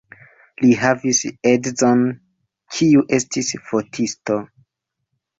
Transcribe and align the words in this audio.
Li 0.61 0.67
havis 0.83 1.17
edzon, 1.49 2.01
kiu 2.77 3.03
estis 3.17 3.51
fotisto. 3.67 4.39